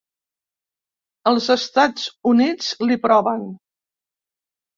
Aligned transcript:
Els 1.31 1.49
Estats 1.55 2.07
Units 2.33 2.73
li 2.89 2.99
proven. 3.05 3.45